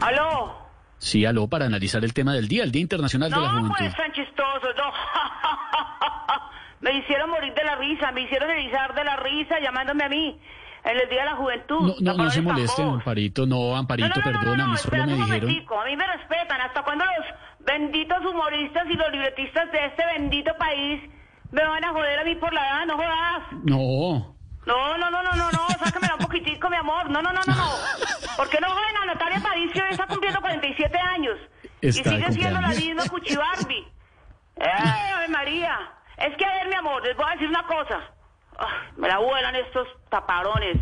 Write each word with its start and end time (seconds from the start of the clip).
Aló. 0.00 0.56
Sí, 0.98 1.24
aló, 1.24 1.46
para 1.48 1.66
analizar 1.66 2.02
el 2.04 2.12
tema 2.12 2.32
del 2.34 2.48
día, 2.48 2.64
el 2.64 2.72
Día 2.72 2.82
Internacional 2.82 3.30
de 3.30 3.36
la 3.36 3.42
No, 3.42 3.50
Juventud. 3.50 3.74
pues 3.78 3.94
tan 3.96 4.12
chistoso, 4.12 4.66
no. 4.76 4.92
me 6.80 6.92
hicieron 6.98 7.30
morir 7.30 7.54
de 7.54 7.64
la 7.64 7.76
risa, 7.76 8.10
me 8.12 8.22
hicieron 8.22 8.50
erizar 8.50 8.94
de 8.94 9.04
la 9.04 9.16
risa 9.16 9.60
llamándome 9.60 10.04
a 10.04 10.08
mí 10.08 10.40
en 10.84 11.00
el 11.00 11.08
Día 11.08 11.20
de 11.20 11.26
la 11.26 11.36
Juventud. 11.36 11.80
No, 11.80 11.86
no, 11.86 12.24
no 12.24 12.30
se 12.30 12.40
Tapadores 12.40 12.42
moleste, 12.42 12.82
tambor. 12.82 12.98
Amparito, 12.98 13.46
no, 13.46 13.76
Amparito, 13.76 14.08
No, 14.08 14.14
no, 14.14 14.22
no, 14.24 14.32
no, 14.32 14.40
perdóname, 14.40 14.72
no, 14.72 14.76
solo 14.76 15.06
me 15.06 15.14
dijeron... 15.14 15.50
a 15.50 15.84
mí 15.84 15.96
me 15.96 16.06
respetan. 16.16 16.60
¿Hasta 16.60 16.82
cuándo 16.82 17.04
los 17.04 17.26
benditos 17.66 18.18
humoristas 18.24 18.84
y 18.90 18.94
los 18.94 19.10
libretistas 19.12 19.70
de 19.70 19.86
este 19.86 20.04
bendito 20.06 20.52
país 20.58 21.00
me 21.52 21.64
van 21.64 21.84
a 21.84 21.92
joder 21.92 22.18
a 22.18 22.24
mí 22.24 22.34
por 22.36 22.52
la 22.52 22.60
edad? 22.68 22.86
No 22.86 22.96
jodas. 22.96 23.42
No, 23.64 24.36
No, 24.66 24.98
no, 24.98 25.10
no, 25.10 25.22
no, 25.22 25.32
no, 25.32 25.50
no, 25.52 25.68
sácamela 25.84 26.14
un 26.16 26.24
poquitico, 26.24 26.68
mi 26.70 26.76
amor. 26.76 27.08
No, 27.10 27.22
no, 27.22 27.32
no, 27.32 27.40
no, 27.46 27.54
no. 27.54 27.64
¿Por 28.38 28.48
qué 28.50 28.60
no 28.60 28.68
joden 28.68 28.96
a 28.98 29.06
Natalia 29.06 29.42
hoy 29.52 29.90
está 29.90 30.06
cumpliendo 30.06 30.40
47 30.40 30.96
años? 30.96 31.36
Está 31.80 32.14
y 32.14 32.18
sigue 32.18 32.32
siendo 32.34 32.60
la 32.60 32.68
misma 32.68 33.02
Cuchi 33.08 33.34
Barbie. 33.34 33.84
¡Eh, 34.54 35.12
Ave 35.16 35.26
María! 35.26 35.76
Es 36.16 36.36
que, 36.36 36.44
a 36.44 36.54
ver, 36.54 36.68
mi 36.68 36.76
amor, 36.76 37.02
les 37.02 37.16
voy 37.16 37.26
a 37.28 37.32
decir 37.32 37.48
una 37.48 37.64
cosa. 37.64 37.98
Ah, 38.56 38.84
me 38.96 39.08
la 39.08 39.18
vuelan 39.18 39.56
estos 39.56 39.88
taparones. 40.08 40.76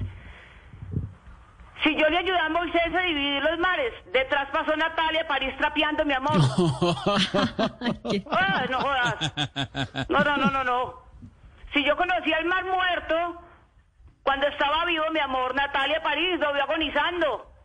Si 1.83 1.97
yo 1.97 2.07
le 2.11 2.19
ayudé 2.19 2.39
a 2.39 2.51
Moisés 2.51 2.95
a 2.95 3.01
dividir 3.01 3.43
los 3.43 3.59
mares, 3.59 3.95
detrás 4.13 4.51
pasó 4.53 4.77
Natalia 4.77 5.27
París 5.27 5.55
trapeando, 5.57 6.05
mi 6.05 6.13
amor. 6.13 6.37
Ah, 8.31 8.65
no 8.69 8.81
jodas. 8.81 10.09
No, 10.11 10.21
no, 10.21 10.37
no, 10.37 10.51
no, 10.51 10.63
no. 10.63 10.95
Si 11.73 11.83
yo 11.85 11.97
conocía 11.97 12.37
el 12.39 12.45
mar 12.45 12.65
muerto, 12.67 13.41
cuando 14.23 14.47
estaba 14.49 14.85
vivo, 14.85 15.05
mi 15.13 15.21
amor, 15.21 15.55
Natalia 15.55 16.03
París 16.03 16.39
lo 16.39 16.53
vio 16.53 16.63
agonizando. 16.65 17.56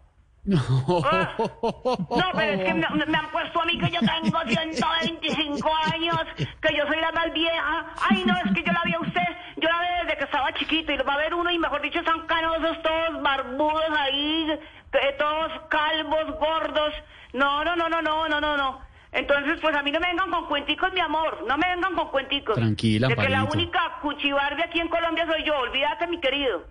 No. 0.43 0.59
Ah. 1.05 1.35
No, 1.37 2.25
pero 2.35 2.53
es 2.53 2.63
que 2.63 2.73
me, 2.73 3.05
me 3.05 3.17
han 3.17 3.31
puesto 3.31 3.61
a 3.61 3.65
mí 3.65 3.77
que 3.77 3.89
yo 3.91 3.99
tengo 3.99 4.39
125 4.45 5.69
años, 5.93 6.17
que 6.35 6.75
yo 6.75 6.85
soy 6.87 6.99
la 6.99 7.11
más 7.11 7.31
vieja. 7.33 7.85
Ay, 8.09 8.23
no, 8.25 8.35
es 8.37 8.53
que 8.53 8.63
yo 8.63 8.71
la 8.71 8.81
vi 8.85 8.93
a 8.93 8.99
usted, 8.99 9.27
yo 9.57 9.69
la 9.69 9.81
vi 9.81 9.87
desde 10.03 10.17
que 10.17 10.23
estaba 10.23 10.53
chiquito 10.53 10.91
y 10.91 10.97
lo 10.97 11.05
va 11.05 11.13
a 11.13 11.17
ver 11.17 11.33
uno 11.33 11.51
y 11.51 11.59
mejor 11.59 11.81
dicho 11.81 11.99
están 11.99 12.25
canosos, 12.25 12.81
todos 12.81 13.21
barbudos 13.21 13.91
ahí, 13.97 14.51
eh, 14.93 15.15
todos 15.17 15.51
calvos, 15.69 16.39
gordos. 16.39 16.93
No, 17.33 17.63
no, 17.63 17.75
no, 17.75 17.87
no, 17.89 18.01
no, 18.01 18.27
no, 18.27 18.41
no, 18.41 18.57
no. 18.57 18.91
Entonces, 19.11 19.59
pues 19.61 19.75
a 19.75 19.83
mí 19.83 19.91
no 19.91 19.99
me 19.99 20.07
vengan 20.07 20.31
con 20.31 20.47
cuenticos, 20.47 20.93
mi 20.93 21.01
amor, 21.01 21.43
no 21.45 21.57
me 21.57 21.67
vengan 21.67 21.95
con 21.95 22.07
cuenticos. 22.09 22.55
Tranquila, 22.55 23.09
De 23.09 23.15
que 23.15 23.29
la 23.29 23.43
única 23.43 23.99
cuchibarbi 24.01 24.61
aquí 24.61 24.79
en 24.79 24.87
Colombia 24.87 25.25
soy 25.25 25.43
yo, 25.43 25.57
olvídate, 25.59 26.07
mi 26.07 26.19
querido. 26.19 26.63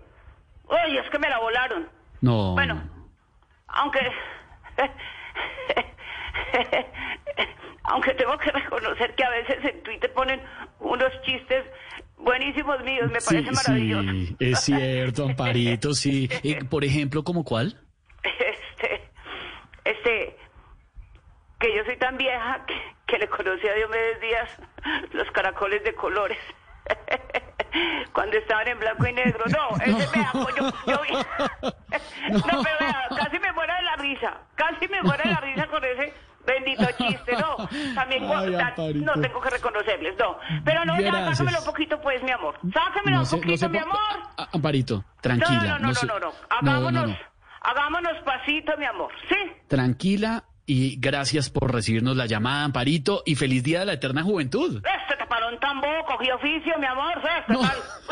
Oye, 0.67 0.99
es 0.99 1.09
que 1.09 1.19
me 1.19 1.29
la 1.29 1.37
volaron. 1.39 1.87
No. 2.21 2.53
Bueno, 2.53 2.81
aunque... 3.73 3.99
aunque 7.83 8.13
tengo 8.13 8.37
que 8.37 8.51
reconocer 8.51 9.15
que 9.15 9.23
a 9.23 9.29
veces 9.29 9.57
en 9.65 9.83
Twitter 9.83 10.13
ponen 10.13 10.41
unos 10.79 11.11
chistes 11.23 11.65
buenísimos 12.17 12.81
míos, 12.83 13.09
me 13.11 13.19
Sí, 13.19 13.35
parece 13.35 13.51
maravilloso. 13.51 14.09
sí, 14.11 14.35
es 14.39 14.59
cierto, 14.61 15.25
Amparito, 15.29 15.93
sí. 15.93 16.29
Eh, 16.43 16.63
por 16.69 16.83
ejemplo, 16.85 17.23
¿como 17.23 17.43
cuál? 17.43 17.79
Este, 18.23 19.01
este, 19.83 20.37
que 21.59 21.75
yo 21.75 21.83
soy 21.85 21.97
tan 21.97 22.17
vieja 22.17 22.63
que, 22.67 22.75
que 23.07 23.17
le 23.17 23.27
conocí 23.27 23.67
a 23.67 23.73
Diomedes 23.73 24.21
Díaz 24.21 24.49
los 25.13 25.29
caracoles 25.31 25.83
de 25.83 25.93
colores. 25.95 26.37
Cuando 28.13 28.37
estaban 28.37 28.67
en 28.67 28.79
blanco 28.79 29.05
y 29.07 29.13
negro. 29.13 29.43
No, 29.47 29.77
ese 29.83 30.07
vea, 30.17 30.29
pues 30.33 30.55
yo, 30.55 30.71
yo 30.87 31.01
No, 32.29 32.63
pero 32.63 32.77
vea, 32.79 33.07
casi 33.17 33.39
me 33.39 33.51
muero 33.53 33.73
de 33.73 33.81
la 33.83 33.95
risa. 33.97 34.33
Casi 34.55 34.87
me 34.87 35.01
muero 35.01 35.23
de 35.23 35.29
la 35.31 35.39
risa 35.41 35.67
con 35.67 35.83
ese 35.83 36.13
bendito 36.45 36.83
chiste, 36.97 37.33
no. 37.37 37.55
También 37.93 38.23
Ay, 38.33 38.93
no 38.95 39.13
tengo 39.21 39.39
que 39.41 39.49
reconocerles, 39.51 40.15
no. 40.17 40.37
Pero 40.65 40.83
no, 40.85 40.99
ya, 40.99 41.11
sácamelo 41.33 41.59
un 41.59 41.65
poquito, 41.65 42.01
pues, 42.01 42.21
mi 42.23 42.31
amor. 42.31 42.57
Sácamelo 42.73 43.19
un 43.19 43.25
se- 43.25 43.37
poquito, 43.37 43.57
se 43.57 43.69
mi 43.69 43.77
po- 43.79 43.85
amor. 43.85 43.99
A- 44.37 44.49
Amparito, 44.53 45.03
tranquila. 45.21 45.77
No, 45.79 45.79
no, 45.79 45.87
no, 45.87 45.93
no, 45.93 45.93
no, 46.07 46.19
no. 46.19 46.19
no, 46.19 46.33
Hagámonos, 46.49 47.07
no. 47.09 47.17
hagámonos 47.61 48.17
pasito, 48.25 48.75
mi 48.77 48.85
amor. 48.85 49.11
¿Sí? 49.29 49.35
Tranquila 49.67 50.43
y 50.65 50.97
gracias 50.99 51.49
por 51.49 51.73
recibirnos 51.73 52.15
la 52.15 52.25
llamada, 52.25 52.63
Amparito, 52.65 53.23
y 53.25 53.35
feliz 53.35 53.63
Día 53.63 53.79
de 53.81 53.85
la 53.87 53.93
Eterna 53.93 54.23
Juventud. 54.23 54.77
Este 55.01 55.17
taparón 55.17 55.59
tan 55.59 55.81
bobo, 55.81 56.05
cogí 56.07 56.29
oficio, 56.31 56.73
mi 56.79 56.85
amor. 56.85 57.13
Este 57.39 57.53
No. 57.53 57.59
tal- 57.61 57.77